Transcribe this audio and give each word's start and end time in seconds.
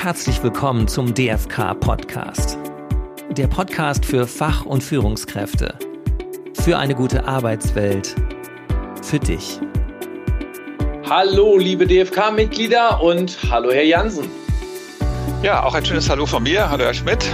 Herzlich 0.00 0.40
willkommen 0.44 0.86
zum 0.86 1.12
DFK 1.12 1.74
Podcast. 1.74 2.56
Der 3.30 3.48
Podcast 3.48 4.06
für 4.06 4.28
Fach- 4.28 4.64
und 4.64 4.80
Führungskräfte. 4.80 5.76
Für 6.54 6.78
eine 6.78 6.94
gute 6.94 7.26
Arbeitswelt. 7.26 8.14
Für 9.02 9.18
dich. 9.18 9.58
Hallo, 11.10 11.58
liebe 11.58 11.84
DFK-Mitglieder 11.84 13.02
und 13.02 13.38
hallo, 13.50 13.72
Herr 13.72 13.82
Jansen. 13.82 14.30
Ja, 15.42 15.64
auch 15.64 15.74
ein 15.74 15.84
schönes 15.84 16.08
Hallo 16.08 16.26
von 16.26 16.44
mir. 16.44 16.70
Hallo, 16.70 16.84
Herr 16.84 16.94
Schmidt. 16.94 17.28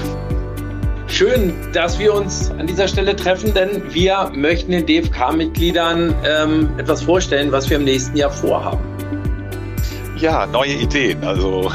Schön, 1.07 1.53
dass 1.75 1.99
wir 1.99 2.15
uns 2.15 2.51
an 2.53 2.67
dieser 2.67 2.89
Stelle 2.89 3.15
treffen, 3.15 3.53
denn 3.53 3.93
wir 3.93 4.33
möchten 4.35 4.73
den 4.73 4.87
DFK-Mitgliedern 4.87 6.15
ähm, 6.25 6.71
etwas 6.79 7.03
vorstellen, 7.03 7.53
was 7.53 7.69
wir 7.69 7.77
im 7.77 7.85
nächsten 7.85 8.17
Jahr 8.17 8.31
vorhaben. 8.31 8.83
Ja, 10.17 10.47
neue 10.47 10.73
Ideen. 10.73 11.23
Also 11.25 11.71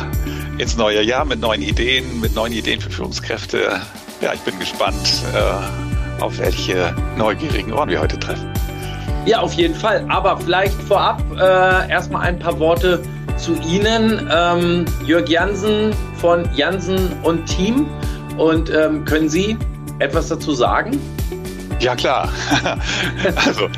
ins 0.60 0.76
neue 0.76 1.02
Jahr 1.02 1.26
mit 1.26 1.40
neuen 1.40 1.62
Ideen, 1.62 2.20
mit 2.20 2.36
neuen 2.36 2.52
Ideen 2.52 2.82
für 2.82 2.90
Führungskräfte. 2.90 3.82
Ja, 4.22 4.34
ich 4.34 4.42
bin 4.42 4.60
gespannt, 4.60 5.24
äh, 5.34 6.22
auf 6.22 6.38
welche 6.38 6.94
neugierigen 7.18 7.72
Ohren 7.72 7.90
wir 7.90 8.02
heute 8.02 8.20
treffen. 8.20 8.52
Ja, 9.26 9.40
auf 9.40 9.54
jeden 9.54 9.76
Fall. 9.76 10.06
Aber 10.10 10.38
vielleicht 10.38 10.74
vorab 10.84 11.24
äh, 11.38 11.90
erstmal 11.90 12.24
ein 12.24 12.40
paar 12.40 12.60
Worte 12.60 13.02
zu 13.38 13.54
Ihnen. 13.62 14.30
Ähm, 14.32 14.86
Jörg 15.06 15.30
Jansen 15.30 15.96
von 16.20 16.48
Jansen 16.54 17.14
und 17.24 17.46
Team. 17.46 17.88
Und 18.38 18.70
ähm, 18.70 19.06
können 19.06 19.30
Sie 19.30 19.58
etwas 20.00 20.28
dazu 20.28 20.54
sagen? 20.54 21.00
Ja, 21.80 21.96
klar. 21.96 22.30
also, 23.36 23.70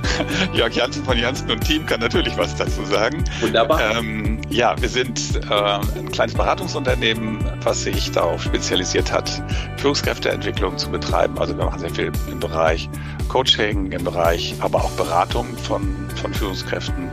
Jörg 0.54 0.73
Janssen 0.73 1.05
von 1.05 1.18
Janssen 1.18 1.52
und 1.52 1.62
Team 1.63 1.85
kann 1.85 1.99
natürlich 1.99 2.35
was 2.38 2.55
dazu 2.55 2.84
sagen. 2.85 3.23
Wunderbar. 3.41 3.98
Ähm, 3.98 4.40
ja, 4.51 4.75
wir 4.79 4.89
sind 4.89 5.19
äh, 5.49 5.53
ein 5.53 6.11
kleines 6.11 6.35
Beratungsunternehmen, 6.35 7.39
was 7.63 7.84
sich 7.84 8.12
darauf 8.12 8.43
spezialisiert 8.43 9.12
hat, 9.12 9.41
Führungskräfteentwicklung 9.77 10.77
zu 10.77 10.89
betreiben. 10.89 11.39
Also 11.39 11.57
wir 11.57 11.65
machen 11.65 11.79
sehr 11.79 11.89
viel 11.89 12.12
im 12.29 12.39
Bereich 12.39 12.89
Coaching, 13.29 13.91
im 13.91 14.03
Bereich 14.03 14.53
aber 14.59 14.84
auch 14.84 14.91
Beratung 14.91 15.57
von, 15.57 15.95
von 16.21 16.34
Führungskräften. 16.34 17.09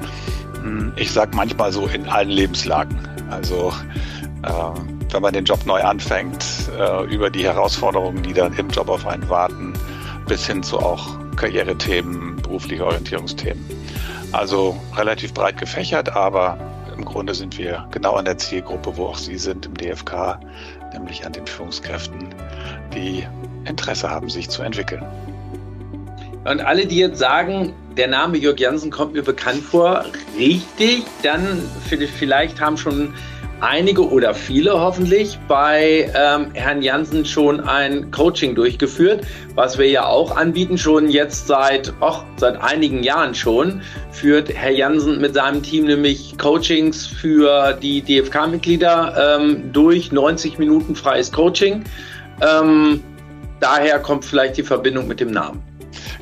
Hm, 0.62 0.92
ich 0.96 1.12
sage 1.12 1.36
manchmal 1.36 1.72
so 1.72 1.86
in 1.86 2.08
allen 2.08 2.30
Lebenslagen. 2.30 2.98
Also 3.30 3.72
äh, 4.42 5.12
wenn 5.12 5.22
man 5.22 5.32
den 5.32 5.44
Job 5.44 5.64
neu 5.64 5.80
anfängt, 5.80 6.44
äh, 6.76 7.04
über 7.04 7.30
die 7.30 7.44
Herausforderungen, 7.44 8.22
die 8.22 8.32
dann 8.32 8.52
im 8.54 8.68
Job 8.68 8.88
auf 8.88 9.06
einen 9.06 9.28
warten, 9.28 9.74
bis 10.26 10.46
hin 10.46 10.62
zu 10.62 10.78
auch 10.78 11.18
Karrierethemen, 11.36 12.36
berufliche 12.42 12.84
Orientierungsthemen. 12.84 13.64
Also 14.32 14.78
relativ 14.96 15.32
breit 15.32 15.56
gefächert, 15.56 16.14
aber 16.14 16.58
im 16.98 17.04
Grunde 17.04 17.34
sind 17.34 17.56
wir 17.56 17.86
genau 17.92 18.14
an 18.14 18.24
der 18.24 18.36
Zielgruppe, 18.38 18.96
wo 18.96 19.06
auch 19.06 19.18
Sie 19.18 19.38
sind 19.38 19.66
im 19.66 19.74
DFK, 19.74 20.38
nämlich 20.92 21.24
an 21.24 21.32
den 21.32 21.46
Führungskräften, 21.46 22.34
die 22.92 23.24
Interesse 23.64 24.10
haben, 24.10 24.28
sich 24.28 24.50
zu 24.50 24.62
entwickeln. 24.62 25.04
Und 26.44 26.60
alle, 26.60 26.86
die 26.86 26.98
jetzt 26.98 27.18
sagen, 27.18 27.72
der 27.96 28.08
Name 28.08 28.38
Jörg 28.38 28.58
Jansen 28.58 28.90
kommt 28.90 29.12
mir 29.12 29.22
bekannt 29.22 29.62
vor, 29.62 30.04
richtig, 30.36 31.04
dann 31.22 31.62
vielleicht 31.86 32.60
haben 32.60 32.76
schon 32.76 33.14
einige 33.60 34.08
oder 34.08 34.34
viele 34.34 34.72
hoffentlich 34.72 35.38
bei 35.48 36.10
ähm, 36.14 36.50
Herrn 36.54 36.82
Jansen 36.82 37.24
schon 37.24 37.60
ein 37.60 38.10
Coaching 38.10 38.54
durchgeführt, 38.54 39.26
was 39.54 39.78
wir 39.78 39.88
ja 39.88 40.06
auch 40.06 40.36
anbieten, 40.36 40.78
schon 40.78 41.08
jetzt 41.08 41.46
seit, 41.46 41.92
och, 42.00 42.24
seit 42.36 42.60
einigen 42.60 43.02
Jahren 43.02 43.34
schon, 43.34 43.82
führt 44.10 44.52
Herr 44.52 44.70
Jansen 44.70 45.20
mit 45.20 45.34
seinem 45.34 45.62
Team 45.62 45.86
nämlich 45.86 46.36
Coachings 46.38 47.06
für 47.06 47.72
die 47.74 48.02
DFK-Mitglieder 48.02 49.38
ähm, 49.40 49.72
durch, 49.72 50.12
90 50.12 50.58
Minuten 50.58 50.94
freies 50.94 51.32
Coaching. 51.32 51.84
Ähm, 52.40 53.02
daher 53.60 53.98
kommt 53.98 54.24
vielleicht 54.24 54.56
die 54.56 54.62
Verbindung 54.62 55.08
mit 55.08 55.20
dem 55.20 55.30
Namen. 55.30 55.62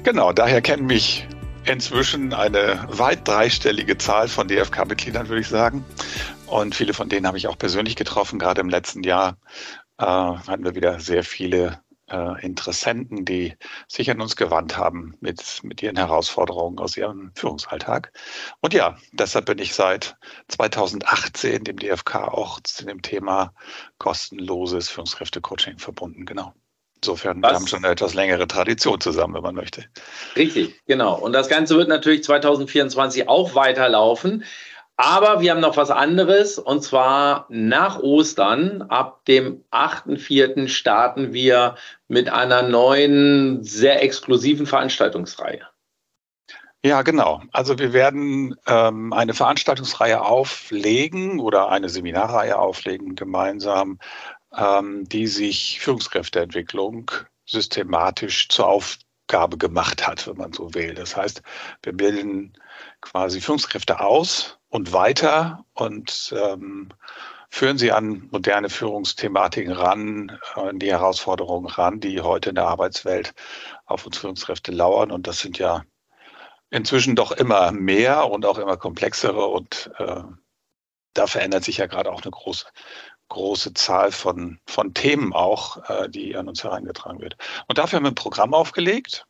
Genau, 0.03 0.33
daher 0.33 0.63
kennen 0.63 0.87
mich 0.87 1.27
inzwischen 1.65 2.33
eine 2.33 2.79
weit 2.89 3.27
dreistellige 3.27 3.99
Zahl 3.99 4.29
von 4.29 4.49
DFK-Mitgliedern, 4.49 5.29
würde 5.29 5.41
ich 5.41 5.49
sagen. 5.49 5.85
Und 6.47 6.75
viele 6.75 6.95
von 6.95 7.09
denen 7.09 7.27
habe 7.27 7.39
ich 7.39 7.49
auch 7.49 7.59
persönlich 7.59 7.97
getroffen. 7.97 8.39
Gerade 8.39 8.61
im 8.61 8.69
letzten 8.69 9.03
Jahr 9.03 9.37
äh, 9.99 10.05
hatten 10.05 10.65
wir 10.65 10.75
wieder 10.75 11.01
sehr 11.01 11.25
viele 11.25 11.81
äh, 12.09 12.45
Interessenten, 12.45 13.25
die 13.25 13.55
sich 13.89 14.11
an 14.11 14.21
uns 14.21 14.37
gewandt 14.37 14.77
haben 14.77 15.17
mit, 15.21 15.61
mit 15.63 15.83
ihren 15.83 15.97
Herausforderungen 15.97 16.79
aus 16.79 16.97
ihrem 16.97 17.33
Führungsalltag. 17.35 18.13
Und 18.61 18.75
ja, 18.75 18.97
deshalb 19.13 19.47
bin 19.47 19.59
ich 19.59 19.75
seit 19.75 20.17
2018 20.49 21.65
dem 21.65 21.79
DFK 21.79 22.29
auch 22.29 22.61
zu 22.61 22.87
dem 22.87 23.03
Thema 23.03 23.53
kostenloses 23.99 24.89
Führungskräftecoaching 24.89 25.79
verbunden. 25.79 26.27
Genau. 26.27 26.53
Insofern, 26.97 27.43
Was? 27.43 27.51
wir 27.51 27.57
haben 27.57 27.67
schon 27.67 27.85
eine 27.85 27.93
etwas 27.93 28.15
längere 28.15 28.47
Tradition 28.47 29.01
zusammen, 29.01 29.35
wenn 29.35 29.43
man 29.43 29.55
möchte. 29.55 29.85
Richtig, 30.35 30.81
genau. 30.87 31.19
Und 31.19 31.33
das 31.33 31.49
Ganze 31.49 31.77
wird 31.77 31.89
natürlich 31.89 32.25
2024 32.25 33.29
auch 33.29 33.55
weiterlaufen. 33.55 34.45
Aber 34.97 35.43
wir 35.43 35.51
haben 35.51 35.61
noch 35.61 35.77
was 35.77 35.91
anderes 35.91 36.59
und 36.59 36.83
zwar 36.83 37.47
nach 37.51 38.01
Ostern, 38.01 38.83
ab 38.83 39.25
dem 39.27 39.63
8.4. 39.71 40.69
starten 40.69 41.35
wir 41.35 41.77
mit 42.09 42.31
einer 42.31 42.63
neuen, 42.63 43.63
sehr 43.63 44.03
exklusiven 44.03 44.67
Veranstaltungsreihe. 44.67 45.67
Ja, 46.83 47.03
genau. 47.03 47.43
Also 47.53 47.79
wir 47.79 47.93
werden 47.93 48.55
ähm, 48.67 49.13
eine 49.13 49.35
Veranstaltungsreihe 49.35 50.23
auflegen 50.23 51.41
oder 51.41 51.69
eine 51.69 51.89
Seminarreihe 51.89 52.57
auflegen 52.57 53.17
gemeinsam, 53.17 53.99
ähm, 54.57 55.07
die 55.09 55.27
sich 55.27 55.81
Führungskräfteentwicklung 55.81 57.11
systematisch 57.45 58.49
zur 58.49 58.69
Aufgabe 58.69 59.59
gemacht 59.59 60.07
hat, 60.07 60.27
wenn 60.27 60.37
man 60.37 60.53
so 60.53 60.73
will. 60.75 60.95
Das 60.95 61.17
heißt, 61.17 61.43
wir 61.83 61.93
bilden 61.93 62.55
quasi 63.01 63.41
Führungskräfte 63.41 64.01
aus 64.01 64.56
und 64.69 64.93
weiter 64.93 65.65
und 65.75 66.35
ähm, 66.37 66.91
führen 67.49 67.79
sie 67.79 67.93
an 67.93 68.29
moderne 68.31 68.69
Führungsthematiken 68.69 69.73
ran, 69.73 70.39
an 70.55 70.79
die 70.79 70.91
Herausforderungen 70.91 71.67
ran, 71.67 72.01
die 72.01 72.21
heute 72.21 72.51
in 72.51 72.55
der 72.57 72.67
Arbeitswelt 72.67 73.35
auf 73.87 74.07
uns 74.07 74.19
Führungskräfte 74.19 74.73
lauern. 74.73 75.11
Und 75.11 75.27
das 75.27 75.39
sind 75.39 75.59
ja 75.59 75.85
inzwischen 76.71 77.17
doch 77.17 77.33
immer 77.33 77.73
mehr 77.73 78.31
und 78.31 78.45
auch 78.45 78.59
immer 78.59 78.77
komplexere. 78.77 79.47
Und 79.47 79.91
äh, 79.99 80.23
da 81.15 81.27
verändert 81.27 81.65
sich 81.65 81.79
ja 81.79 81.87
gerade 81.87 82.13
auch 82.13 82.23
eine 82.23 82.31
große, 82.31 82.67
große 83.29 83.75
Zahl 83.75 84.13
von, 84.13 84.61
von 84.67 84.93
Themen 84.95 85.33
auch, 85.33 85.89
äh, 85.89 86.09
die 86.09 86.37
an 86.37 86.49
uns 86.49 86.65
herangetragen 86.65 87.21
wird. 87.21 87.37
Und 87.69 87.79
dafür 87.79 87.99
haben 87.99 88.05
wir 88.05 88.11
ein 88.11 88.17
Programm 88.17 88.55
aufgelegt, 88.55 89.27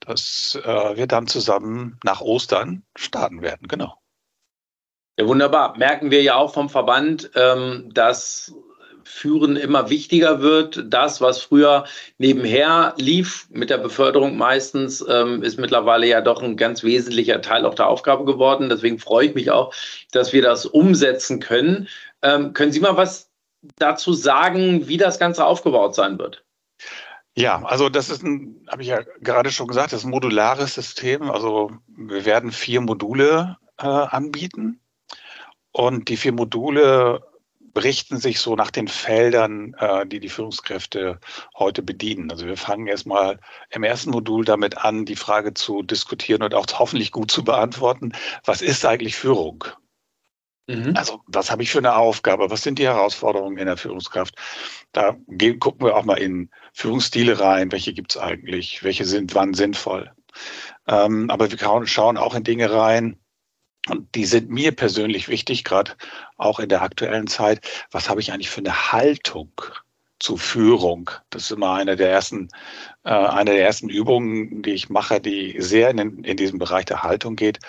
das 0.00 0.58
äh, 0.62 0.96
wir 0.96 1.06
dann 1.06 1.26
zusammen 1.26 1.98
nach 2.04 2.20
Ostern 2.20 2.84
starten 2.96 3.40
werden. 3.40 3.68
Genau. 3.68 3.96
Ja, 5.18 5.26
wunderbar. 5.26 5.76
Merken 5.78 6.10
wir 6.10 6.22
ja 6.22 6.34
auch 6.34 6.52
vom 6.52 6.68
Verband, 6.68 7.30
ähm, 7.34 7.90
dass 7.92 8.54
Führen 9.02 9.56
immer 9.56 9.88
wichtiger 9.88 10.42
wird. 10.42 10.92
Das, 10.92 11.22
was 11.22 11.40
früher 11.40 11.84
nebenher 12.18 12.92
lief, 12.98 13.46
mit 13.50 13.70
der 13.70 13.78
Beförderung 13.78 14.36
meistens, 14.36 15.02
ähm, 15.08 15.42
ist 15.42 15.58
mittlerweile 15.58 16.06
ja 16.06 16.20
doch 16.20 16.42
ein 16.42 16.56
ganz 16.56 16.82
wesentlicher 16.82 17.40
Teil 17.40 17.64
auch 17.64 17.74
der 17.74 17.86
Aufgabe 17.86 18.24
geworden. 18.24 18.68
Deswegen 18.68 18.98
freue 18.98 19.28
ich 19.28 19.34
mich 19.34 19.50
auch, 19.50 19.72
dass 20.12 20.34
wir 20.34 20.42
das 20.42 20.66
umsetzen 20.66 21.40
können. 21.40 21.88
Ähm, 22.20 22.52
können 22.52 22.72
Sie 22.72 22.80
mal 22.80 22.96
was 22.96 23.30
dazu 23.76 24.12
sagen, 24.12 24.86
wie 24.86 24.98
das 24.98 25.18
Ganze 25.18 25.46
aufgebaut 25.46 25.94
sein 25.94 26.18
wird? 26.18 26.44
Ja, 27.36 27.62
also 27.64 27.88
das 27.88 28.10
ist 28.10 28.22
ein, 28.22 28.66
habe 28.68 28.82
ich 28.82 28.88
ja 28.88 29.00
gerade 29.20 29.50
schon 29.50 29.68
gesagt, 29.68 29.92
das 29.92 30.04
modulares 30.04 30.74
System. 30.74 31.30
Also 31.30 31.70
wir 31.86 32.24
werden 32.26 32.50
vier 32.50 32.80
Module 32.80 33.56
äh, 33.78 33.86
anbieten 33.86 34.80
und 35.76 36.08
die 36.08 36.16
vier 36.16 36.32
Module 36.32 37.20
richten 37.76 38.16
sich 38.16 38.40
so 38.40 38.56
nach 38.56 38.70
den 38.70 38.88
Feldern, 38.88 39.74
äh, 39.78 40.06
die 40.06 40.20
die 40.20 40.30
Führungskräfte 40.30 41.20
heute 41.54 41.82
bedienen. 41.82 42.30
Also 42.30 42.46
wir 42.46 42.56
fangen 42.56 42.86
erstmal 42.86 43.38
im 43.68 43.82
ersten 43.82 44.08
Modul 44.08 44.46
damit 44.46 44.78
an, 44.78 45.04
die 45.04 45.16
Frage 45.16 45.52
zu 45.52 45.82
diskutieren 45.82 46.42
und 46.42 46.54
auch 46.54 46.66
hoffentlich 46.78 47.12
gut 47.12 47.30
zu 47.30 47.44
beantworten. 47.44 48.12
Was 48.46 48.62
ist 48.62 48.86
eigentlich 48.86 49.16
Führung? 49.16 49.64
Mhm. 50.66 50.94
Also 50.96 51.20
was 51.26 51.50
habe 51.50 51.62
ich 51.62 51.70
für 51.70 51.78
eine 51.80 51.96
Aufgabe? 51.96 52.48
Was 52.48 52.62
sind 52.62 52.78
die 52.78 52.86
Herausforderungen 52.86 53.58
in 53.58 53.66
der 53.66 53.76
Führungskraft? 53.76 54.34
Da 54.92 55.14
gehen, 55.28 55.58
gucken 55.58 55.86
wir 55.86 55.94
auch 55.94 56.06
mal 56.06 56.18
in 56.18 56.48
Führungsstile 56.72 57.38
rein. 57.38 57.70
Welche 57.70 57.92
gibt 57.92 58.12
es 58.12 58.16
eigentlich? 58.16 58.82
Welche 58.82 59.04
sind 59.04 59.34
wann 59.34 59.52
sinnvoll? 59.52 60.10
Ähm, 60.88 61.28
aber 61.28 61.50
wir 61.50 61.86
schauen 61.86 62.16
auch 62.16 62.34
in 62.34 62.44
Dinge 62.44 62.70
rein, 62.72 63.18
und 63.88 64.14
die 64.14 64.26
sind 64.26 64.50
mir 64.50 64.72
persönlich 64.72 65.28
wichtig, 65.28 65.64
gerade 65.64 65.92
auch 66.36 66.58
in 66.58 66.68
der 66.68 66.82
aktuellen 66.82 67.26
Zeit. 67.26 67.60
Was 67.90 68.08
habe 68.08 68.20
ich 68.20 68.32
eigentlich 68.32 68.50
für 68.50 68.60
eine 68.60 68.92
Haltung 68.92 69.52
zu 70.18 70.36
Führung? 70.36 71.10
Das 71.30 71.42
ist 71.42 71.50
immer 71.52 71.74
eine 71.74 71.94
der 71.94 72.10
ersten, 72.10 72.48
äh, 73.04 73.10
eine 73.10 73.52
der 73.52 73.64
ersten 73.64 73.88
Übungen, 73.88 74.62
die 74.62 74.72
ich 74.72 74.88
mache, 74.88 75.20
die 75.20 75.56
sehr 75.60 75.90
in, 75.90 76.24
in 76.24 76.36
diesem 76.36 76.58
Bereich 76.58 76.86
der 76.86 77.02
Haltung 77.02 77.36
geht. 77.36 77.60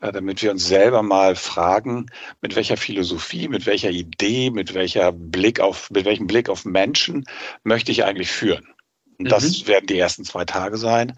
äh, 0.00 0.12
damit 0.12 0.42
wir 0.42 0.50
uns 0.50 0.66
selber 0.66 1.02
mal 1.02 1.36
fragen, 1.36 2.06
mit 2.40 2.56
welcher 2.56 2.76
Philosophie, 2.76 3.48
mit 3.48 3.66
welcher 3.66 3.90
Idee, 3.90 4.50
mit 4.50 4.74
welcher 4.74 5.12
Blick 5.12 5.60
auf, 5.60 5.90
mit 5.90 6.04
welchem 6.04 6.26
Blick 6.26 6.48
auf 6.48 6.64
Menschen 6.64 7.24
möchte 7.64 7.92
ich 7.92 8.04
eigentlich 8.04 8.30
führen. 8.30 8.66
Und 9.18 9.30
das 9.30 9.62
mhm. 9.62 9.68
werden 9.68 9.86
die 9.86 9.98
ersten 9.98 10.24
zwei 10.24 10.44
Tage 10.44 10.76
sein, 10.76 11.14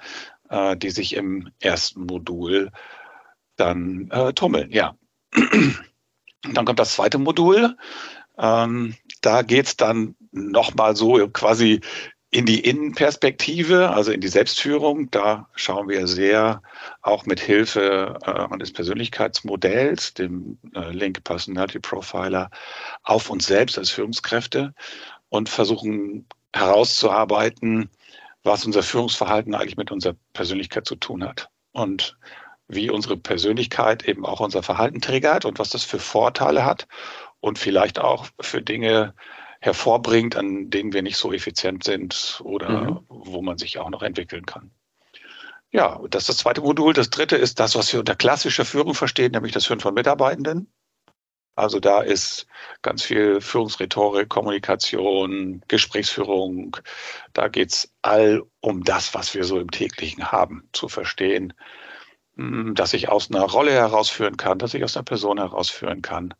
äh, 0.51 0.77
die 0.77 0.91
sich 0.91 1.15
im 1.15 1.51
ersten 1.61 2.07
Modul 2.07 2.71
dann 3.59 4.11
äh, 4.11 4.33
tummeln, 4.33 4.71
ja. 4.71 4.97
dann 5.33 6.65
kommt 6.65 6.79
das 6.79 6.95
zweite 6.95 7.19
Modul. 7.19 7.77
Ähm, 8.39 8.95
da 9.21 9.43
geht's 9.43 9.77
dann 9.77 10.15
nochmal 10.31 10.97
so 10.97 11.29
quasi 11.29 11.81
in 12.31 12.45
die 12.45 12.61
Innenperspektive, 12.61 13.91
also 13.91 14.13
in 14.13 14.21
die 14.21 14.29
Selbstführung, 14.29 15.11
da 15.11 15.49
schauen 15.55 15.89
wir 15.89 16.07
sehr 16.07 16.63
auch 17.01 17.25
mit 17.25 17.41
Hilfe 17.41 18.19
äh, 18.23 18.31
eines 18.53 18.73
Persönlichkeitsmodells, 18.73 20.15
dem 20.15 20.59
äh, 20.75 20.91
Link 20.91 21.25
Personality 21.25 21.79
Profiler, 21.81 22.51
auf 23.03 23.31
uns 23.31 23.47
selbst 23.47 23.79
als 23.79 23.91
Führungskräfte 23.91 24.75
und 25.31 25.49
versuchen 25.49 26.27
herauszuarbeiten, 26.55 27.89
was 28.43 28.67
unser 28.67 28.83
Führungsverhalten 28.83 29.55
eigentlich 29.55 29.79
mit 29.79 29.91
unserer 29.91 30.17
Persönlichkeit 30.35 30.87
zu 30.87 30.97
tun 30.97 31.25
hat 31.25 31.49
und 31.73 32.19
wie 32.69 32.91
unsere 32.91 33.17
Persönlichkeit 33.17 34.05
eben 34.07 34.25
auch 34.27 34.41
unser 34.41 34.63
Verhalten 34.63 35.01
triggert 35.01 35.45
und 35.45 35.59
was 35.59 35.71
das 35.71 35.85
für 35.85 35.99
Vorteile 35.99 36.65
hat 36.65 36.87
und 37.41 37.59
vielleicht 37.59 37.99
auch 37.99 38.27
für 38.41 38.63
Dinge, 38.63 39.15
hervorbringt, 39.61 40.37
an 40.37 40.71
denen 40.71 40.93
wir 40.93 41.03
nicht 41.03 41.17
so 41.17 41.33
effizient 41.33 41.85
sind 41.85 42.41
oder 42.45 42.69
mhm. 42.69 43.01
wo 43.09 43.43
man 43.43 43.59
sich 43.59 43.79
auch 43.79 43.91
noch 43.91 44.03
entwickeln 44.03 44.47
kann. 44.47 44.71
Ja, 45.71 46.01
das 46.09 46.23
ist 46.23 46.29
das 46.29 46.37
zweite 46.39 46.63
Modul. 46.63 46.95
Das 46.95 47.11
dritte 47.11 47.37
ist 47.37 47.61
das, 47.61 47.75
was 47.75 47.93
wir 47.93 48.01
unter 48.01 48.15
klassischer 48.15 48.65
Führung 48.65 48.95
verstehen, 48.95 49.33
nämlich 49.33 49.53
das 49.53 49.67
Führen 49.67 49.81
von 49.81 49.95
Mitarbeitenden. 49.95 50.73
Also 51.57 51.81
da 51.81 52.03
ist 52.03 52.47
ganz 52.83 53.03
viel 53.03 53.41
Führungsrhetorik, 53.41 54.29
Kommunikation, 54.29 55.61
Gesprächsführung. 55.67 56.77
Da 57.33 57.49
geht's 57.49 57.93
all 58.01 58.45
um 58.61 58.85
das, 58.85 59.13
was 59.13 59.35
wir 59.35 59.43
so 59.43 59.59
im 59.59 59.71
täglichen 59.71 60.31
haben, 60.31 60.69
zu 60.73 60.89
verstehen, 60.89 61.53
dass 62.39 62.95
ich 62.95 63.09
aus 63.09 63.31
einer 63.31 63.43
Rolle 63.43 63.73
herausführen 63.73 64.37
kann, 64.37 64.59
dass 64.59 64.75
ich 64.75 64.85
aus 64.85 64.97
einer 64.97 65.05
Person 65.05 65.39
herausführen 65.39 66.03
kann, 66.03 66.35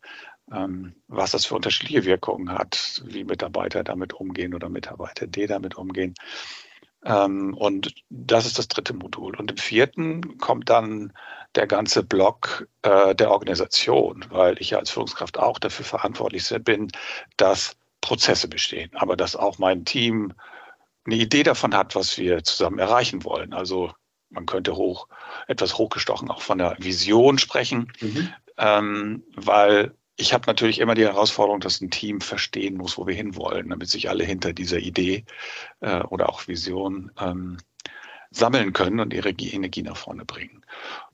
ähm, 0.51 0.95
was 1.07 1.31
das 1.31 1.45
für 1.45 1.55
unterschiedliche 1.55 2.05
Wirkungen 2.05 2.51
hat, 2.51 3.01
wie 3.05 3.25
Mitarbeiter 3.25 3.83
damit 3.83 4.13
umgehen 4.13 4.53
oder 4.53 4.69
Mitarbeiter, 4.69 5.27
die 5.27 5.45
damit 5.45 5.75
umgehen. 5.75 6.13
Ähm, 7.03 7.53
und 7.53 7.93
das 8.09 8.45
ist 8.45 8.57
das 8.57 8.69
dritte 8.69 8.93
Modul. 8.93 9.35
Und 9.35 9.51
im 9.51 9.57
vierten 9.57 10.37
kommt 10.37 10.69
dann 10.69 11.13
der 11.55 11.67
ganze 11.67 12.03
Block 12.03 12.67
äh, 12.81 13.13
der 13.15 13.31
Organisation, 13.31 14.25
weil 14.29 14.59
ich 14.61 14.71
ja 14.71 14.79
als 14.79 14.91
Führungskraft 14.91 15.37
auch 15.37 15.59
dafür 15.59 15.85
verantwortlich 15.85 16.49
bin, 16.63 16.91
dass 17.37 17.75
Prozesse 18.01 18.47
bestehen, 18.47 18.91
aber 18.93 19.17
dass 19.17 19.35
auch 19.35 19.57
mein 19.59 19.83
Team 19.85 20.33
eine 21.05 21.15
Idee 21.15 21.43
davon 21.43 21.75
hat, 21.75 21.95
was 21.95 22.17
wir 22.17 22.43
zusammen 22.43 22.79
erreichen 22.79 23.23
wollen. 23.25 23.53
Also 23.53 23.91
man 24.29 24.45
könnte 24.45 24.75
hoch, 24.75 25.07
etwas 25.47 25.77
hochgestochen 25.77 26.29
auch 26.29 26.41
von 26.41 26.57
der 26.57 26.75
Vision 26.79 27.37
sprechen, 27.37 27.91
mhm. 27.99 28.33
ähm, 28.57 29.23
weil 29.35 29.93
ich 30.15 30.33
habe 30.33 30.45
natürlich 30.47 30.79
immer 30.79 30.95
die 30.95 31.05
Herausforderung, 31.05 31.61
dass 31.61 31.79
ein 31.79 31.91
Team 31.91 32.19
verstehen 32.19 32.75
muss, 32.75 32.97
wo 32.97 33.07
wir 33.07 33.15
hinwollen, 33.15 33.69
damit 33.69 33.89
sich 33.89 34.09
alle 34.09 34.25
hinter 34.25 34.51
dieser 34.51 34.79
Idee 34.79 35.23
äh, 35.79 36.01
oder 36.01 36.27
auch 36.29 36.47
Vision 36.47 37.11
ähm, 37.19 37.57
sammeln 38.31 38.73
können 38.73 38.99
und 38.99 39.13
ihre 39.13 39.31
Energie 39.31 39.81
nach 39.81 39.97
vorne 39.97 40.23
bringen. 40.23 40.63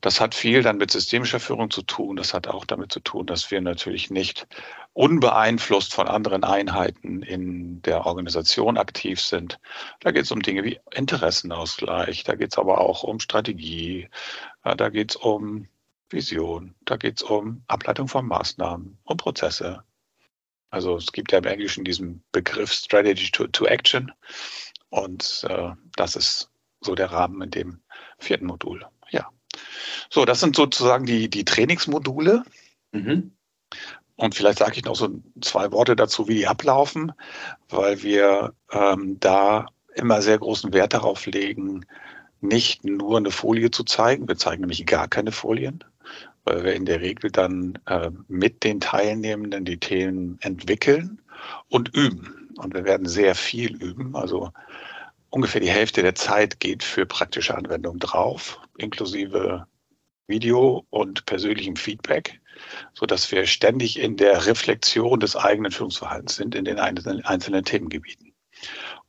Das 0.01 0.19
hat 0.19 0.35
viel 0.35 0.63
dann 0.63 0.77
mit 0.77 0.91
systemischer 0.91 1.39
Führung 1.39 1.71
zu 1.71 1.81
tun. 1.81 2.17
Das 2.17 2.33
hat 2.33 2.47
auch 2.47 2.65
damit 2.65 2.91
zu 2.91 2.99
tun, 2.99 3.25
dass 3.25 3.51
wir 3.51 3.61
natürlich 3.61 4.11
nicht 4.11 4.47
unbeeinflusst 4.93 5.93
von 5.93 6.07
anderen 6.07 6.43
Einheiten 6.43 7.21
in 7.21 7.81
der 7.83 8.05
Organisation 8.05 8.77
aktiv 8.77 9.21
sind. 9.21 9.59
Da 10.01 10.11
geht 10.11 10.23
es 10.23 10.31
um 10.31 10.41
Dinge 10.41 10.63
wie 10.63 10.79
Interessenausgleich, 10.93 12.23
da 12.23 12.35
geht 12.35 12.51
es 12.53 12.57
aber 12.57 12.79
auch 12.79 13.03
um 13.03 13.19
Strategie, 13.19 14.09
äh, 14.63 14.75
da 14.75 14.89
geht 14.89 15.11
es 15.11 15.15
um 15.15 15.67
Vision. 16.09 16.75
Da 16.85 16.97
geht 16.97 17.17
es 17.17 17.23
um 17.23 17.63
Ableitung 17.67 18.07
von 18.07 18.25
Maßnahmen, 18.27 18.97
um 19.03 19.17
Prozesse. 19.17 19.83
Also 20.69 20.97
es 20.97 21.11
gibt 21.11 21.31
ja 21.31 21.39
im 21.39 21.45
Englischen 21.45 21.83
diesen 21.85 22.23
Begriff 22.31 22.71
Strategy 22.71 23.31
to, 23.31 23.47
to 23.47 23.65
Action. 23.65 24.11
Und 24.89 25.45
äh, 25.49 25.71
das 25.95 26.15
ist 26.15 26.49
so 26.85 26.95
der 26.95 27.11
Rahmen 27.11 27.41
in 27.41 27.51
dem 27.51 27.79
vierten 28.17 28.45
Modul. 28.45 28.85
Ja. 29.09 29.29
So, 30.09 30.25
das 30.25 30.39
sind 30.39 30.55
sozusagen 30.55 31.05
die, 31.05 31.29
die 31.29 31.45
Trainingsmodule. 31.45 32.43
Mhm. 32.91 33.31
Und 34.15 34.35
vielleicht 34.35 34.59
sage 34.59 34.77
ich 34.77 34.85
noch 34.85 34.95
so 34.95 35.09
zwei 35.41 35.71
Worte 35.71 35.95
dazu, 35.95 36.27
wie 36.27 36.35
die 36.35 36.47
ablaufen, 36.47 37.11
weil 37.69 38.01
wir 38.01 38.53
ähm, 38.71 39.17
da 39.19 39.65
immer 39.95 40.21
sehr 40.21 40.37
großen 40.37 40.73
Wert 40.73 40.93
darauf 40.93 41.25
legen, 41.25 41.85
nicht 42.41 42.85
nur 42.85 43.17
eine 43.17 43.31
Folie 43.31 43.71
zu 43.71 43.83
zeigen. 43.83 44.27
Wir 44.27 44.37
zeigen 44.37 44.61
nämlich 44.61 44.85
gar 44.85 45.07
keine 45.07 45.31
Folien, 45.31 45.83
weil 46.45 46.63
wir 46.63 46.75
in 46.75 46.85
der 46.85 47.01
Regel 47.01 47.31
dann 47.31 47.79
äh, 47.87 48.11
mit 48.27 48.63
den 48.63 48.79
Teilnehmenden 48.79 49.65
die 49.65 49.79
Themen 49.79 50.37
entwickeln 50.41 51.21
und 51.69 51.95
üben. 51.95 52.51
Und 52.57 52.73
wir 52.73 52.85
werden 52.85 53.07
sehr 53.07 53.35
viel 53.35 53.75
üben. 53.75 54.15
Also 54.15 54.51
ungefähr 55.35 55.59
die 55.59 55.69
Hälfte 55.69 56.01
der 56.01 56.15
Zeit 56.15 56.61
geht 56.61 56.81
für 56.81 57.05
praktische 57.05 57.57
Anwendung 57.57 57.99
drauf, 57.99 58.57
inklusive 58.77 59.67
Video 60.27 60.85
und 60.91 61.25
persönlichem 61.25 61.75
Feedback, 61.75 62.39
so 62.93 63.05
dass 63.05 63.29
wir 63.33 63.45
ständig 63.45 63.99
in 63.99 64.15
der 64.15 64.45
Reflexion 64.45 65.19
des 65.19 65.35
eigenen 65.35 65.73
Führungsverhaltens 65.73 66.37
sind 66.37 66.55
in 66.55 66.63
den 66.63 66.79
einzelnen, 66.79 67.65
Themengebieten. 67.65 68.33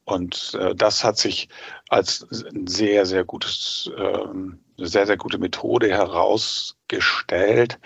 Und 0.04 0.58
äh, 0.60 0.74
das 0.74 1.04
hat 1.04 1.16
sich 1.16 1.48
als 1.90 2.26
sehr, 2.28 3.06
sehr 3.06 3.22
gutes, 3.22 3.88
ähm, 3.96 4.58
eine 4.78 4.88
sehr, 4.88 5.06
sehr 5.06 5.16
gute 5.16 5.38
Methode 5.38 5.90
herausgestellt, 5.90 7.78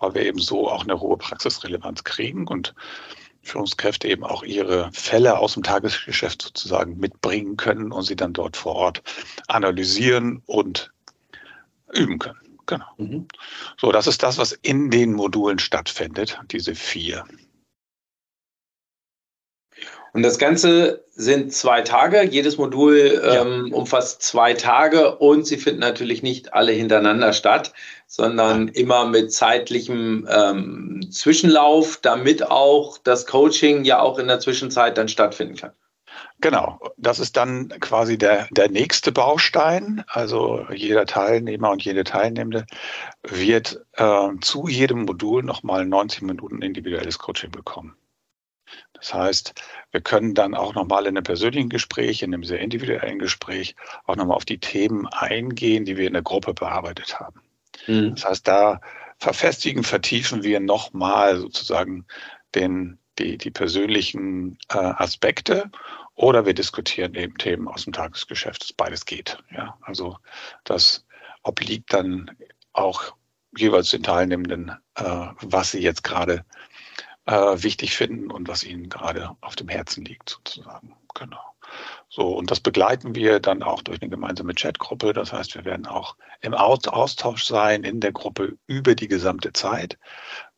weil 0.00 0.14
wir 0.14 0.26
eben 0.26 0.38
so 0.38 0.68
auch 0.68 0.84
eine 0.84 1.00
hohe 1.00 1.16
Praxisrelevanz 1.16 2.04
kriegen 2.04 2.46
und 2.46 2.74
Führungskräfte 3.46 4.08
eben 4.08 4.24
auch 4.24 4.42
ihre 4.42 4.90
Fälle 4.92 5.38
aus 5.38 5.54
dem 5.54 5.62
Tagesgeschäft 5.62 6.42
sozusagen 6.42 6.98
mitbringen 6.98 7.56
können 7.56 7.92
und 7.92 8.02
sie 8.02 8.16
dann 8.16 8.32
dort 8.32 8.56
vor 8.56 8.74
Ort 8.74 9.02
analysieren 9.48 10.42
und 10.46 10.92
üben 11.92 12.18
können. 12.18 12.38
Genau. 12.66 12.86
Mhm. 12.96 13.28
So, 13.80 13.92
das 13.92 14.06
ist 14.06 14.22
das, 14.22 14.38
was 14.38 14.52
in 14.52 14.90
den 14.90 15.12
Modulen 15.12 15.58
stattfindet, 15.58 16.38
diese 16.50 16.74
vier. 16.74 17.24
Und 20.16 20.22
das 20.22 20.38
Ganze 20.38 21.04
sind 21.14 21.52
zwei 21.52 21.82
Tage. 21.82 22.22
Jedes 22.22 22.56
Modul 22.56 23.20
ja. 23.22 23.42
ähm, 23.42 23.70
umfasst 23.74 24.22
zwei 24.22 24.54
Tage 24.54 25.14
und 25.16 25.46
sie 25.46 25.58
finden 25.58 25.80
natürlich 25.80 26.22
nicht 26.22 26.54
alle 26.54 26.72
hintereinander 26.72 27.34
statt, 27.34 27.74
sondern 28.06 28.68
immer 28.68 29.04
mit 29.04 29.30
zeitlichem 29.30 30.26
ähm, 30.30 31.06
Zwischenlauf, 31.10 31.98
damit 32.00 32.50
auch 32.50 32.96
das 32.96 33.26
Coaching 33.26 33.84
ja 33.84 34.00
auch 34.00 34.18
in 34.18 34.26
der 34.26 34.40
Zwischenzeit 34.40 34.96
dann 34.96 35.08
stattfinden 35.08 35.56
kann. 35.56 35.72
Genau, 36.40 36.80
das 36.96 37.18
ist 37.18 37.36
dann 37.36 37.68
quasi 37.80 38.16
der, 38.16 38.48
der 38.50 38.70
nächste 38.70 39.12
Baustein. 39.12 40.02
Also 40.08 40.64
jeder 40.72 41.04
Teilnehmer 41.04 41.72
und 41.72 41.84
jede 41.84 42.04
Teilnehmende 42.04 42.64
wird 43.22 43.84
äh, 43.92 44.28
zu 44.40 44.66
jedem 44.66 45.04
Modul 45.04 45.42
nochmal 45.42 45.84
90 45.84 46.22
Minuten 46.22 46.62
individuelles 46.62 47.18
Coaching 47.18 47.50
bekommen. 47.50 47.98
Das 48.94 49.12
heißt, 49.12 49.54
wir 49.90 50.00
können 50.00 50.34
dann 50.34 50.54
auch 50.54 50.74
nochmal 50.74 51.02
in 51.06 51.16
einem 51.16 51.24
persönlichen 51.24 51.68
Gespräch, 51.68 52.22
in 52.22 52.32
einem 52.32 52.44
sehr 52.44 52.60
individuellen 52.60 53.18
Gespräch 53.18 53.76
auch 54.04 54.16
nochmal 54.16 54.36
auf 54.36 54.44
die 54.44 54.58
Themen 54.58 55.06
eingehen, 55.06 55.84
die 55.84 55.96
wir 55.96 56.06
in 56.06 56.14
der 56.14 56.22
Gruppe 56.22 56.54
bearbeitet 56.54 57.20
haben. 57.20 57.42
Mhm. 57.86 58.14
Das 58.14 58.24
heißt, 58.24 58.48
da 58.48 58.80
verfestigen, 59.18 59.84
vertiefen 59.84 60.42
wir 60.42 60.60
nochmal 60.60 61.38
sozusagen 61.38 62.06
den, 62.54 62.98
die, 63.18 63.38
die 63.38 63.50
persönlichen 63.50 64.58
äh, 64.70 64.78
Aspekte 64.78 65.70
oder 66.14 66.46
wir 66.46 66.54
diskutieren 66.54 67.14
eben 67.14 67.36
Themen 67.36 67.68
aus 67.68 67.84
dem 67.84 67.92
Tagesgeschäft. 67.92 68.74
Beides 68.76 69.04
geht. 69.04 69.38
Ja, 69.54 69.76
also 69.82 70.16
das 70.64 71.06
obliegt 71.42 71.92
dann 71.92 72.30
auch 72.72 73.14
jeweils 73.56 73.90
den 73.90 74.02
Teilnehmenden, 74.02 74.70
äh, 74.96 75.26
was 75.40 75.70
sie 75.70 75.80
jetzt 75.80 76.02
gerade 76.02 76.34
äh, 76.34 76.42
wichtig 77.26 77.96
finden 77.96 78.30
und 78.30 78.46
was 78.46 78.62
ihnen 78.62 78.88
gerade 78.88 79.36
auf 79.40 79.56
dem 79.56 79.68
Herzen 79.68 80.04
liegt, 80.04 80.30
sozusagen. 80.30 80.94
Genau. 81.14 81.40
So, 82.08 82.28
und 82.28 82.50
das 82.50 82.60
begleiten 82.60 83.14
wir 83.14 83.40
dann 83.40 83.62
auch 83.62 83.82
durch 83.82 84.00
eine 84.00 84.10
gemeinsame 84.10 84.54
Chatgruppe. 84.54 85.12
Das 85.12 85.32
heißt, 85.32 85.54
wir 85.54 85.64
werden 85.64 85.86
auch 85.86 86.16
im 86.40 86.54
Austausch 86.54 87.44
sein 87.44 87.84
in 87.84 88.00
der 88.00 88.12
Gruppe 88.12 88.56
über 88.66 88.94
die 88.94 89.08
gesamte 89.08 89.52
Zeit, 89.52 89.98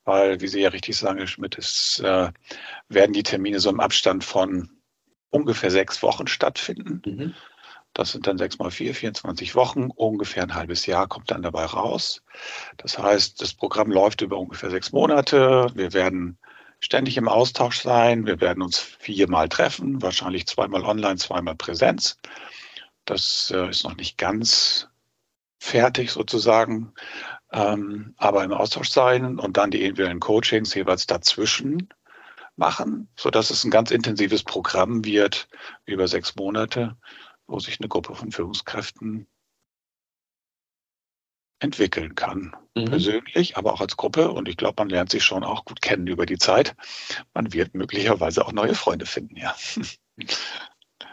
weil, 0.05 0.41
wie 0.41 0.49
Sie 0.49 0.61
ja 0.61 0.69
richtig 0.69 0.97
sagen, 0.97 1.19
Herr 1.19 1.27
Schmidt, 1.27 1.57
es 1.57 2.01
äh, 2.01 2.31
werden 2.89 3.13
die 3.13 3.23
Termine 3.23 3.61
so 3.61 3.71
im 3.71 3.81
Abstand 3.81 4.25
von 4.25 4.69
ungefähr 5.31 5.71
sechs 5.71 6.03
Wochen 6.03 6.27
stattfinden. 6.27 7.03
Mhm. 7.05 7.35
Das 7.95 8.13
sind 8.13 8.27
dann 8.27 8.39
sechs 8.39 8.59
mal 8.59 8.71
vier, 8.71 8.95
24 8.95 9.55
Wochen, 9.55 9.91
ungefähr 9.91 10.43
ein 10.43 10.55
halbes 10.55 10.87
Jahr 10.87 11.09
kommt 11.09 11.31
dann 11.31 11.43
dabei 11.43 11.65
raus. 11.65 12.23
Das 12.77 12.99
heißt, 12.99 13.41
das 13.41 13.55
Programm 13.55 13.91
läuft 13.91 14.21
über 14.21 14.39
ungefähr 14.39 14.71
sechs 14.71 14.93
Monate. 14.93 15.71
Wir 15.75 15.93
werden 15.95 16.39
ständig 16.80 17.16
im 17.16 17.28
Austausch 17.28 17.80
sein. 17.80 18.26
Wir 18.26 18.40
werden 18.40 18.62
uns 18.62 18.78
viermal 18.78 19.49
treffen, 19.49 20.02
wahrscheinlich 20.02 20.47
zweimal 20.47 20.85
online, 20.85 21.16
zweimal 21.16 21.56
Präsenz. 21.56 22.18
Das 23.04 23.52
äh, 23.54 23.68
ist 23.68 23.85
noch 23.85 23.97
nicht 23.97 24.18
ganz 24.18 24.88
fertig 25.58 26.12
sozusagen, 26.12 26.92
ähm, 27.52 28.14
aber 28.16 28.44
im 28.44 28.52
Austausch 28.52 28.90
sein 28.90 29.38
und 29.38 29.56
dann 29.56 29.70
die 29.70 29.82
individuellen 29.82 30.20
Coachings 30.20 30.75
jeweils 30.75 31.06
dazwischen 31.06 31.88
machen, 32.56 33.08
sodass 33.16 33.50
es 33.50 33.64
ein 33.64 33.70
ganz 33.70 33.90
intensives 33.90 34.42
Programm 34.42 35.04
wird 35.04 35.49
über 35.85 36.06
sechs 36.06 36.37
Monate, 36.37 36.97
wo 37.47 37.58
sich 37.58 37.80
eine 37.80 37.88
Gruppe 37.88 38.14
von 38.14 38.30
Führungskräften 38.30 39.26
entwickeln 41.61 42.15
kann. 42.15 42.55
Mhm. 42.75 42.87
Persönlich, 42.87 43.57
aber 43.57 43.73
auch 43.73 43.81
als 43.81 43.97
Gruppe. 43.97 44.31
Und 44.31 44.49
ich 44.49 44.57
glaube, 44.57 44.75
man 44.79 44.88
lernt 44.88 45.11
sich 45.11 45.25
schon 45.25 45.45
auch 45.45 45.65
gut 45.65 45.81
kennen 45.81 46.07
über 46.07 46.27
die 46.27 46.38
Zeit. 46.38 46.75
Man 47.35 47.53
wird 47.53 47.75
möglicherweise 47.75 48.45
auch 48.47 48.53
neue 48.53 48.75
Freunde 48.75 49.07
finden, 49.07 49.37
ja. 49.37 49.55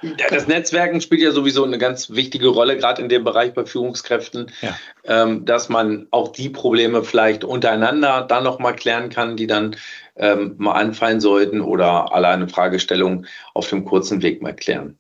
Ja, 0.02 0.28
das 0.30 0.48
Netzwerken 0.48 1.02
spielt 1.02 1.22
ja 1.22 1.32
sowieso 1.32 1.64
eine 1.64 1.78
ganz 1.78 2.10
wichtige 2.10 2.48
Rolle, 2.48 2.78
gerade 2.78 3.02
in 3.02 3.10
dem 3.10 3.24
Bereich 3.24 3.54
bei 3.54 3.66
Führungskräften, 3.66 4.52
ja. 4.62 4.78
ähm, 5.04 5.46
dass 5.46 5.70
man 5.70 6.08
auch 6.12 6.32
die 6.32 6.50
Probleme 6.50 7.04
vielleicht 7.04 7.44
untereinander 7.44 8.22
dann 8.22 8.44
nochmal 8.44 8.76
klären 8.76 9.10
kann, 9.10 9.38
die 9.38 9.48
dann 9.48 9.76
ähm, 10.16 10.56
mal 10.58 10.74
anfallen 10.74 11.22
sollten 11.22 11.62
oder 11.62 12.14
alleine 12.14 12.48
Fragestellungen 12.48 13.28
auf 13.54 13.70
dem 13.70 13.86
kurzen 13.86 14.22
Weg 14.22 14.42
mal 14.42 14.56
klären. 14.56 15.00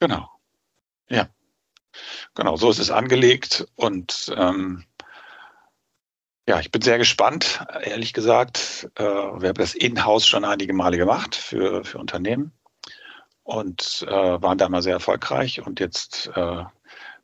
Genau. 0.00 0.28
Ja. 1.08 1.28
Genau, 2.34 2.56
so 2.56 2.70
ist 2.70 2.78
es 2.78 2.90
angelegt 2.90 3.66
und 3.76 4.32
ähm, 4.36 4.84
ja, 6.48 6.60
ich 6.60 6.70
bin 6.70 6.80
sehr 6.80 6.98
gespannt, 6.98 7.64
ehrlich 7.82 8.12
gesagt. 8.12 8.88
Äh, 8.94 9.02
wir 9.02 9.48
haben 9.48 9.54
das 9.54 9.74
in-house 9.74 10.26
schon 10.26 10.44
einige 10.44 10.72
Male 10.72 10.96
gemacht 10.96 11.34
für, 11.34 11.84
für 11.84 11.98
Unternehmen 11.98 12.52
und 13.42 14.04
äh, 14.08 14.42
waren 14.42 14.58
da 14.58 14.68
mal 14.68 14.82
sehr 14.82 14.94
erfolgreich. 14.94 15.66
Und 15.66 15.80
jetzt 15.80 16.30
äh, 16.36 16.64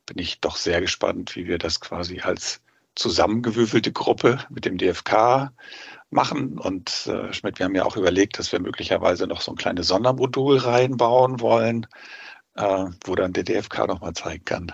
bin 0.05 0.17
ich 0.17 0.41
doch 0.41 0.57
sehr 0.57 0.81
gespannt, 0.81 1.35
wie 1.37 1.47
wir 1.47 1.57
das 1.57 1.79
quasi 1.79 2.19
als 2.19 2.61
zusammengewürfelte 2.95 3.91
Gruppe 3.91 4.39
mit 4.49 4.65
dem 4.65 4.77
DFK 4.77 5.51
machen. 6.09 6.57
Und 6.59 7.07
äh, 7.07 7.31
Schmidt, 7.33 7.59
wir 7.59 7.65
haben 7.65 7.75
ja 7.75 7.85
auch 7.85 7.97
überlegt, 7.97 8.39
dass 8.39 8.51
wir 8.51 8.59
möglicherweise 8.59 9.25
noch 9.27 9.41
so 9.41 9.51
ein 9.51 9.57
kleines 9.57 9.87
Sondermodul 9.87 10.57
reinbauen 10.57 11.39
wollen, 11.39 11.87
äh, 12.55 12.85
wo 13.05 13.15
dann 13.15 13.33
der 13.33 13.43
DFK 13.43 13.87
nochmal 13.87 14.13
zeigen 14.13 14.45
kann, 14.45 14.71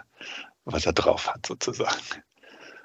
was 0.65 0.86
er 0.86 0.93
drauf 0.93 1.33
hat 1.33 1.45
sozusagen. 1.45 2.24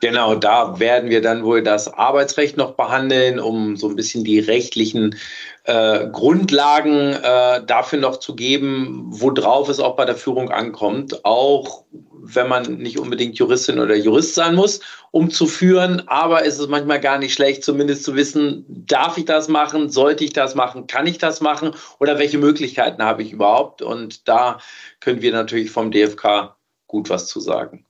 Genau, 0.05 0.35
da 0.35 0.79
werden 0.81 1.09
wir 1.09 1.23
dann 1.23 1.45
wohl 1.45 1.63
das 1.63 1.89
Arbeitsrecht 1.89 2.59
noch 2.59 2.73
behandeln, 2.73 3.41
um 3.41 3.75
so 3.79 3.89
ein 3.89 3.97
bisschen 3.97 4.23
die 4.23 4.39
rechtlichen 4.39 5.17
äh, 5.65 6.07
Grundlagen 6.09 7.15
äh, 7.15 7.65
dafür 7.65 8.01
noch 8.01 8.19
zu 8.19 8.37
geben, 8.37 9.07
worauf 9.07 9.71
es 9.71 9.81
auch 9.81 9.97
bei 9.97 10.05
der 10.05 10.15
Führung 10.15 10.51
ankommt, 10.51 11.25
auch 11.25 11.85
wenn 12.13 12.49
man 12.49 12.77
nicht 12.77 12.99
unbedingt 12.99 13.39
Juristin 13.39 13.79
oder 13.79 13.95
Jurist 13.95 14.35
sein 14.35 14.57
muss, 14.57 14.81
um 15.11 15.31
zu 15.31 15.47
führen. 15.47 16.07
Aber 16.07 16.45
ist 16.45 16.59
es 16.59 16.69
manchmal 16.69 17.01
gar 17.01 17.17
nicht 17.17 17.33
schlecht, 17.33 17.65
zumindest 17.65 18.05
zu 18.05 18.15
wissen, 18.15 18.67
darf 18.69 19.17
ich 19.17 19.25
das 19.25 19.49
machen, 19.49 19.89
sollte 19.89 20.23
ich 20.23 20.35
das 20.35 20.55
machen, 20.55 20.87
kann 20.87 21.07
ich 21.07 21.17
das 21.17 21.41
machen 21.41 21.71
oder 21.99 22.19
welche 22.19 22.37
Möglichkeiten 22.37 23.03
habe 23.03 23.23
ich 23.23 23.33
überhaupt? 23.33 23.81
Und 23.81 24.29
da 24.29 24.59
können 25.01 25.23
wir 25.23 25.33
natürlich 25.33 25.71
vom 25.71 25.91
DFK 25.91 26.57
gut 26.89 27.09
was 27.09 27.27
zu 27.27 27.41
sagen. 27.41 27.87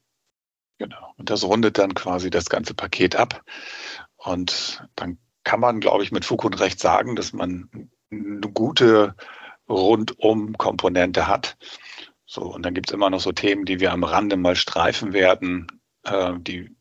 Genau. 0.78 1.14
Und 1.16 1.30
das 1.30 1.44
rundet 1.44 1.78
dann 1.78 1.94
quasi 1.94 2.30
das 2.30 2.48
ganze 2.48 2.74
Paket 2.74 3.16
ab. 3.16 3.42
Und 4.16 4.84
dann 4.96 5.18
kann 5.44 5.60
man, 5.60 5.80
glaube 5.80 6.02
ich, 6.02 6.12
mit 6.12 6.24
Fug 6.24 6.44
und 6.44 6.58
Recht 6.60 6.80
sagen, 6.80 7.16
dass 7.16 7.32
man 7.32 7.90
eine 8.10 8.40
gute 8.52 9.14
Rundum-Komponente 9.68 11.26
hat. 11.28 11.56
So, 12.26 12.42
und 12.42 12.62
dann 12.64 12.74
gibt 12.74 12.88
es 12.88 12.94
immer 12.94 13.10
noch 13.10 13.20
so 13.20 13.32
Themen, 13.32 13.64
die 13.64 13.80
wir 13.80 13.92
am 13.92 14.04
Rande 14.04 14.36
mal 14.36 14.56
streifen 14.56 15.12
werden, 15.12 15.66
äh, 16.04 16.32
die 16.38 16.74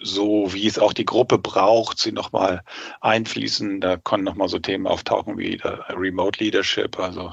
so 0.00 0.52
wie 0.52 0.66
es 0.66 0.78
auch 0.78 0.92
die 0.92 1.04
Gruppe 1.04 1.38
braucht, 1.38 1.98
sie 1.98 2.12
nochmal 2.12 2.62
einfließen. 3.00 3.80
Da 3.80 3.96
können 3.96 4.24
nochmal 4.24 4.48
so 4.48 4.58
Themen 4.58 4.86
auftauchen 4.86 5.38
wie 5.38 5.60
Remote 5.62 6.42
Leadership, 6.42 6.98
also 6.98 7.32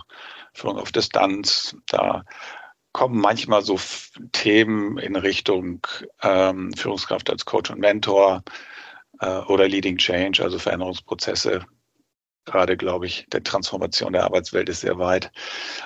Führung 0.54 0.80
auf 0.80 0.92
Distanz. 0.92 1.76
Da 1.88 2.24
kommen 2.96 3.20
manchmal 3.20 3.62
so 3.62 3.78
Themen 4.32 4.98
in 5.00 5.18
Richtung 5.18 5.86
ähm, 6.24 6.72
Führungskraft 6.72 7.30
als 7.30 7.44
Coach 7.44 7.70
und 7.70 7.82
Mentor 7.82 8.42
äh, 9.20 9.40
oder 9.40 9.68
Leading 9.68 9.98
Change, 9.98 10.42
also 10.42 10.60
Veränderungsprozesse. 10.60 11.66
Gerade, 12.46 12.78
glaube 12.78 13.06
ich, 13.06 13.26
der 13.34 13.44
Transformation 13.44 14.14
der 14.14 14.24
Arbeitswelt 14.24 14.70
ist 14.70 14.80
sehr 14.80 14.98
weit. 14.98 15.34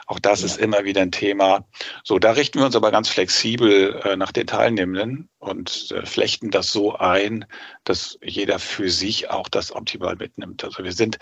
Auch 0.06 0.20
das 0.20 0.42
ja. 0.42 0.46
ist 0.46 0.60
immer 0.60 0.84
wieder 0.84 1.02
ein 1.02 1.12
Thema. 1.12 1.68
So, 2.04 2.20
da 2.20 2.34
richten 2.34 2.60
wir 2.60 2.68
uns 2.68 2.76
aber 2.76 2.92
ganz 2.92 3.10
flexibel 3.10 4.00
äh, 4.04 4.16
nach 4.16 4.32
den 4.32 4.46
Teilnehmenden 4.46 5.30
und 5.40 5.92
äh, 5.92 6.06
flechten 6.06 6.52
das 6.52 6.72
so 6.72 6.94
ein, 6.94 7.46
dass 7.86 8.20
jeder 8.22 8.60
für 8.60 8.92
sich 8.92 9.32
auch 9.32 9.50
das 9.50 9.72
optimal 9.76 10.16
mitnimmt. 10.16 10.64
Also 10.64 10.84
wir 10.84 10.94
sind 10.94 11.18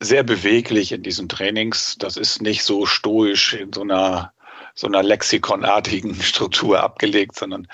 sehr 0.00 0.24
beweglich 0.24 0.90
in 0.90 1.04
diesen 1.04 1.28
Trainings. 1.28 1.94
Das 2.00 2.16
ist 2.16 2.42
nicht 2.42 2.64
so 2.64 2.84
stoisch 2.84 3.54
in 3.54 3.72
so 3.72 3.82
einer 3.82 4.32
so 4.74 4.86
einer 4.86 5.02
lexikonartigen 5.02 6.14
Struktur 6.22 6.82
abgelegt, 6.82 7.36
sondern 7.36 7.68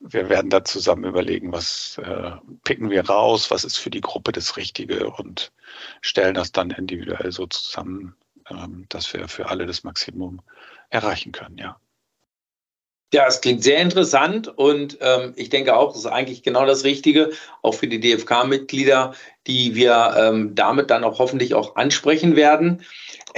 wir 0.00 0.28
werden 0.28 0.50
da 0.50 0.64
zusammen 0.64 1.04
überlegen, 1.04 1.52
was 1.52 1.98
äh, 1.98 2.30
picken 2.64 2.90
wir 2.90 3.08
raus, 3.08 3.50
was 3.50 3.64
ist 3.64 3.78
für 3.78 3.90
die 3.90 4.00
Gruppe 4.00 4.32
das 4.32 4.56
Richtige 4.56 5.10
und 5.10 5.52
stellen 6.00 6.34
das 6.34 6.52
dann 6.52 6.70
individuell 6.70 7.32
so 7.32 7.46
zusammen, 7.46 8.14
ähm, 8.48 8.86
dass 8.88 9.12
wir 9.12 9.28
für 9.28 9.48
alle 9.48 9.66
das 9.66 9.82
Maximum 9.84 10.40
erreichen 10.90 11.32
können, 11.32 11.58
ja. 11.58 11.80
Ja, 13.12 13.26
es 13.26 13.40
klingt 13.40 13.64
sehr 13.64 13.78
interessant 13.78 14.48
und 14.48 14.98
ähm, 15.00 15.32
ich 15.36 15.48
denke 15.48 15.74
auch, 15.74 15.92
das 15.92 16.00
ist 16.00 16.06
eigentlich 16.06 16.42
genau 16.42 16.66
das 16.66 16.84
Richtige, 16.84 17.30
auch 17.62 17.72
für 17.72 17.86
die 17.86 18.00
DFK-Mitglieder, 18.00 19.14
die 19.46 19.74
wir 19.74 20.14
ähm, 20.18 20.54
damit 20.54 20.90
dann 20.90 21.04
auch 21.04 21.18
hoffentlich 21.18 21.54
auch 21.54 21.76
ansprechen 21.76 22.36
werden. 22.36 22.84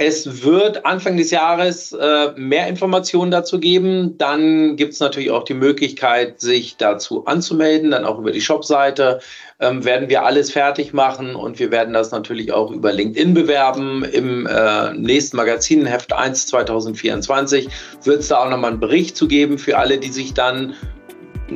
Es 0.03 0.43
wird 0.43 0.83
Anfang 0.83 1.15
des 1.15 1.29
Jahres 1.29 1.91
äh, 1.91 2.31
mehr 2.35 2.65
Informationen 2.65 3.29
dazu 3.29 3.59
geben. 3.59 4.17
Dann 4.17 4.75
gibt 4.75 4.93
es 4.93 4.99
natürlich 4.99 5.29
auch 5.29 5.43
die 5.43 5.53
Möglichkeit, 5.53 6.41
sich 6.41 6.75
dazu 6.75 7.27
anzumelden. 7.27 7.91
Dann 7.91 8.05
auch 8.05 8.17
über 8.17 8.31
die 8.31 8.41
Shopseite 8.41 9.19
ähm, 9.59 9.85
werden 9.85 10.09
wir 10.09 10.25
alles 10.25 10.49
fertig 10.49 10.91
machen 10.91 11.35
und 11.35 11.59
wir 11.59 11.69
werden 11.69 11.93
das 11.93 12.09
natürlich 12.09 12.51
auch 12.51 12.71
über 12.71 12.91
LinkedIn 12.91 13.35
bewerben. 13.35 14.03
Im 14.03 14.47
äh, 14.47 14.91
nächsten 14.95 15.37
Magazin, 15.37 15.85
Heft 15.85 16.13
1 16.13 16.47
2024, 16.47 17.69
wird 18.03 18.21
es 18.21 18.29
da 18.29 18.39
auch 18.39 18.49
nochmal 18.49 18.71
einen 18.71 18.79
Bericht 18.79 19.15
zu 19.15 19.27
geben 19.27 19.59
für 19.59 19.77
alle, 19.77 19.99
die 19.99 20.09
sich 20.09 20.33
dann 20.33 20.73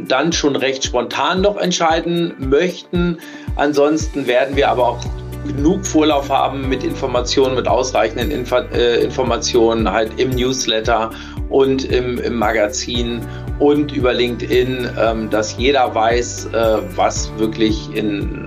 dann 0.07 0.33
schon 0.33 0.55
recht 0.55 0.83
spontan 0.83 1.41
noch 1.41 1.57
entscheiden 1.57 2.35
möchten. 2.37 3.17
Ansonsten 3.55 4.27
werden 4.27 4.55
wir 4.55 4.69
aber 4.69 4.89
auch 4.89 4.99
genug 5.45 5.85
Vorlauf 5.85 6.29
haben 6.29 6.67
mit 6.67 6.83
Informationen, 6.83 7.55
mit 7.55 7.67
ausreichenden 7.67 8.31
Info 8.31 8.57
äh, 8.57 9.03
Informationen 9.03 9.91
halt 9.91 10.19
im 10.19 10.31
Newsletter 10.31 11.11
und 11.49 11.85
im, 11.85 12.17
im 12.19 12.35
Magazin 12.35 13.21
und 13.59 13.91
über 13.91 14.13
LinkedIn, 14.13 14.89
ähm, 14.99 15.29
dass 15.29 15.57
jeder 15.57 15.93
weiß, 15.93 16.47
äh, 16.47 16.77
was 16.95 17.31
wirklich 17.37 17.93
in, 17.95 18.45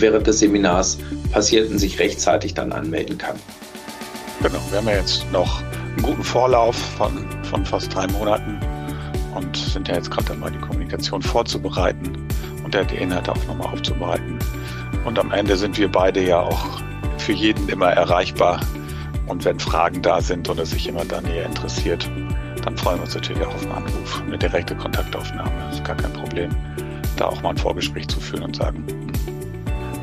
während 0.00 0.26
des 0.26 0.38
Seminars 0.38 0.98
passiert 1.32 1.70
und 1.70 1.78
sich 1.78 1.98
rechtzeitig 1.98 2.54
dann 2.54 2.72
anmelden 2.72 3.18
kann. 3.18 3.36
Genau, 4.42 4.60
wir 4.70 4.78
haben 4.78 4.88
ja 4.88 4.94
jetzt 4.94 5.30
noch 5.32 5.60
einen 5.60 6.02
guten 6.02 6.22
Vorlauf 6.22 6.76
von, 6.76 7.26
von 7.42 7.64
fast 7.66 7.94
drei 7.94 8.06
Monaten 8.06 8.58
und 9.34 9.56
sind 9.56 9.88
ja 9.88 9.96
jetzt 9.96 10.10
gerade 10.10 10.28
dabei, 10.28 10.50
die 10.50 10.58
Kommunikation 10.58 11.20
vorzubereiten 11.22 12.28
und 12.64 12.74
die 12.74 12.96
Inhalte 12.96 13.32
auch 13.32 13.44
nochmal 13.46 13.72
aufzubereiten. 13.72 14.38
Und 15.08 15.18
am 15.18 15.32
Ende 15.32 15.56
sind 15.56 15.78
wir 15.78 15.90
beide 15.90 16.22
ja 16.22 16.40
auch 16.40 16.82
für 17.16 17.32
jeden 17.32 17.66
immer 17.70 17.86
erreichbar. 17.86 18.60
Und 19.26 19.42
wenn 19.46 19.58
Fragen 19.58 20.02
da 20.02 20.20
sind 20.20 20.50
oder 20.50 20.66
sich 20.66 20.84
jemand 20.84 21.10
da 21.10 21.22
näher 21.22 21.46
interessiert, 21.46 22.06
dann 22.62 22.76
freuen 22.76 22.98
wir 22.98 23.04
uns 23.04 23.14
natürlich 23.14 23.42
auch 23.42 23.54
auf 23.54 23.62
einen 23.62 23.72
Anruf, 23.72 24.22
eine 24.26 24.36
direkte 24.36 24.76
Kontaktaufnahme. 24.76 25.50
Das 25.64 25.76
ist 25.76 25.84
gar 25.84 25.96
kein 25.96 26.12
Problem, 26.12 26.50
da 27.16 27.24
auch 27.24 27.40
mal 27.40 27.50
ein 27.50 27.56
Vorgespräch 27.56 28.06
zu 28.08 28.20
führen 28.20 28.42
und 28.42 28.56
sagen, 28.56 28.84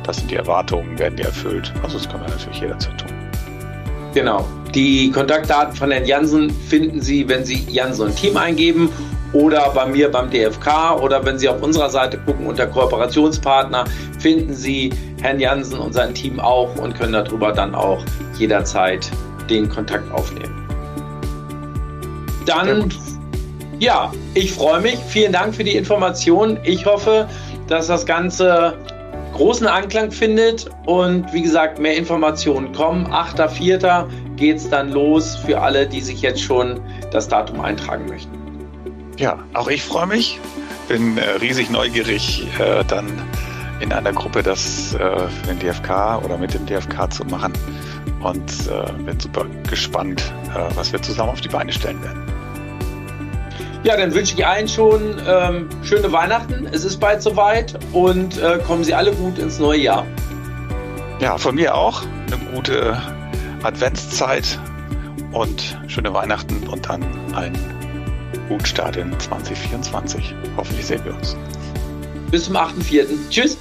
das 0.02 0.16
sind 0.16 0.28
die 0.28 0.34
Erwartungen, 0.34 0.98
werden 0.98 1.14
die 1.14 1.22
erfüllt. 1.22 1.72
Also 1.84 1.98
das 1.98 2.08
können 2.08 2.24
wir 2.24 2.30
natürlich 2.30 2.60
jederzeit 2.62 2.98
tun. 2.98 3.10
Genau. 4.12 4.44
Die 4.74 5.12
Kontaktdaten 5.12 5.76
von 5.76 5.92
Herrn 5.92 6.06
Jansen 6.06 6.50
finden 6.50 7.00
Sie, 7.00 7.28
wenn 7.28 7.44
Sie 7.44 7.64
Jansen 7.70 8.06
und 8.06 8.16
Team 8.16 8.36
eingeben 8.36 8.90
oder 9.36 9.70
bei 9.70 9.84
mir 9.84 10.10
beim 10.10 10.30
DFK 10.30 10.98
oder 11.02 11.22
wenn 11.24 11.38
Sie 11.38 11.46
auf 11.48 11.62
unserer 11.62 11.90
Seite 11.90 12.16
gucken 12.24 12.46
unter 12.46 12.66
Kooperationspartner, 12.66 13.84
finden 14.18 14.54
Sie 14.54 14.90
Herrn 15.20 15.38
Jansen 15.38 15.78
und 15.78 15.92
sein 15.92 16.14
Team 16.14 16.40
auch 16.40 16.74
und 16.76 16.94
können 16.94 17.12
darüber 17.12 17.52
dann 17.52 17.74
auch 17.74 18.02
jederzeit 18.38 19.10
den 19.50 19.68
Kontakt 19.68 20.10
aufnehmen. 20.10 20.66
Dann 22.46 22.90
Ja, 23.78 24.10
ich 24.32 24.52
freue 24.52 24.80
mich. 24.80 24.96
Vielen 25.08 25.32
Dank 25.32 25.54
für 25.54 25.64
die 25.64 25.76
Information. 25.76 26.58
Ich 26.64 26.86
hoffe, 26.86 27.28
dass 27.68 27.88
das 27.88 28.06
Ganze 28.06 28.78
großen 29.34 29.66
Anklang 29.66 30.10
findet 30.10 30.70
und 30.86 31.30
wie 31.34 31.42
gesagt, 31.42 31.78
mehr 31.78 31.94
Informationen 31.94 32.72
kommen. 32.72 33.06
8.4. 33.08 34.06
geht 34.36 34.56
es 34.56 34.70
dann 34.70 34.92
los 34.92 35.36
für 35.36 35.60
alle, 35.60 35.86
die 35.86 36.00
sich 36.00 36.22
jetzt 36.22 36.40
schon 36.40 36.80
das 37.12 37.28
Datum 37.28 37.60
eintragen 37.60 38.06
möchten. 38.08 38.35
Ja, 39.16 39.38
auch 39.54 39.68
ich 39.68 39.82
freue 39.82 40.06
mich. 40.06 40.38
Bin 40.88 41.16
äh, 41.16 41.30
riesig 41.40 41.70
neugierig, 41.70 42.46
äh, 42.58 42.84
dann 42.84 43.06
in 43.80 43.92
einer 43.92 44.12
Gruppe 44.12 44.42
das 44.42 44.94
äh, 44.94 44.98
für 44.98 45.46
den 45.48 45.58
DFK 45.58 46.22
oder 46.24 46.36
mit 46.38 46.54
dem 46.54 46.66
DFK 46.66 47.12
zu 47.12 47.24
machen 47.24 47.52
und 48.22 48.50
äh, 48.68 48.92
bin 49.02 49.18
super 49.18 49.46
gespannt, 49.68 50.32
äh, 50.54 50.76
was 50.76 50.92
wir 50.92 51.00
zusammen 51.00 51.30
auf 51.30 51.40
die 51.40 51.48
Beine 51.48 51.72
stellen 51.72 52.02
werden. 52.02 52.22
Ja, 53.84 53.96
dann 53.96 54.12
wünsche 54.12 54.34
ich 54.34 54.46
allen 54.46 54.68
schon 54.68 55.16
ähm, 55.26 55.68
schöne 55.82 56.10
Weihnachten. 56.10 56.66
Es 56.72 56.84
ist 56.84 56.98
bald 56.98 57.22
soweit 57.22 57.78
und 57.92 58.36
äh, 58.42 58.58
kommen 58.66 58.84
Sie 58.84 58.94
alle 58.94 59.12
gut 59.12 59.38
ins 59.38 59.58
neue 59.58 59.78
Jahr. 59.78 60.04
Ja, 61.20 61.38
von 61.38 61.54
mir 61.54 61.74
auch 61.74 62.02
eine 62.26 62.36
gute 62.52 63.00
Adventszeit 63.62 64.58
und 65.32 65.78
schöne 65.86 66.12
Weihnachten 66.12 66.66
und 66.68 66.88
dann 66.88 67.04
einen 67.34 67.75
guten 68.48 68.66
Start 68.66 68.96
in 68.96 69.18
2024. 69.18 70.34
Hoffentlich 70.56 70.86
sehen 70.86 71.04
wir 71.04 71.14
uns. 71.14 71.36
Bis 72.30 72.44
zum 72.44 72.56
8.4. 72.56 73.06
Tschüss. 73.30 73.56